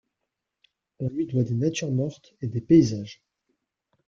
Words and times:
On 0.97 1.09
lui 1.09 1.27
doit 1.27 1.43
des 1.43 1.53
natures 1.53 1.91
mortes 1.91 2.33
et 2.41 2.47
des 2.47 2.59
paysages. 2.59 3.21